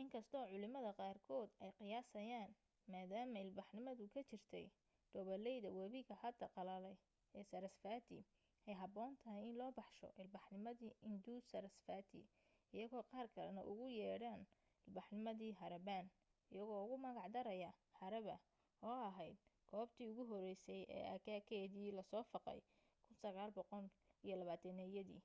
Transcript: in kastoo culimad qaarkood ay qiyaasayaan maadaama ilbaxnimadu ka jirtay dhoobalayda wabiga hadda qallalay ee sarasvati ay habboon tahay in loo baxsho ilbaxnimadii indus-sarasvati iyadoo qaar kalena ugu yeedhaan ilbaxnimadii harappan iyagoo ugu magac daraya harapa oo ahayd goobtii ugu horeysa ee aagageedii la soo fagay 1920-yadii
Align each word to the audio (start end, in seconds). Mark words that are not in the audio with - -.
in 0.00 0.08
kastoo 0.14 0.44
culimad 0.50 0.84
qaarkood 1.00 1.48
ay 1.64 1.70
qiyaasayaan 1.78 2.50
maadaama 2.92 3.38
ilbaxnimadu 3.44 4.04
ka 4.14 4.20
jirtay 4.30 4.66
dhoobalayda 5.12 5.68
wabiga 5.78 6.14
hadda 6.24 6.46
qallalay 6.56 6.96
ee 7.36 7.44
sarasvati 7.52 8.18
ay 8.68 8.74
habboon 8.82 9.12
tahay 9.22 9.42
in 9.48 9.54
loo 9.60 9.72
baxsho 9.80 10.08
ilbaxnimadii 10.22 10.96
indus-sarasvati 11.10 12.20
iyadoo 12.74 13.04
qaar 13.12 13.26
kalena 13.36 13.62
ugu 13.70 13.86
yeedhaan 14.00 14.42
ilbaxnimadii 14.88 15.52
harappan 15.60 16.06
iyagoo 16.52 16.80
ugu 16.84 16.96
magac 17.04 17.28
daraya 17.36 17.70
harapa 18.00 18.36
oo 18.88 18.98
ahayd 19.10 19.36
goobtii 19.72 20.08
ugu 20.12 20.24
horeysa 20.36 20.72
ee 20.96 21.02
aagageedii 21.14 21.90
la 21.98 22.02
soo 22.10 22.24
fagay 22.32 22.58
1920-yadii 23.22 25.22